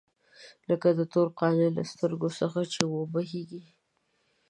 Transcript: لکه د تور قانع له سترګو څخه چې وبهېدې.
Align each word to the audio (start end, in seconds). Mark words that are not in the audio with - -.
لکه 0.69 0.87
د 0.97 1.01
تور 1.11 1.27
قانع 1.39 1.67
له 1.77 1.83
سترګو 1.91 2.29
څخه 2.39 2.59
چې 2.73 2.81
وبهېدې. 2.93 3.63